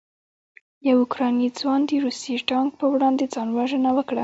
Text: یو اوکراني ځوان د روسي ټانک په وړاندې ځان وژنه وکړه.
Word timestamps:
یو 0.87 0.97
اوکراني 1.03 1.47
ځوان 1.59 1.81
د 1.89 1.91
روسي 2.03 2.35
ټانک 2.49 2.69
په 2.79 2.85
وړاندې 2.93 3.23
ځان 3.33 3.47
وژنه 3.57 3.89
وکړه. 3.97 4.19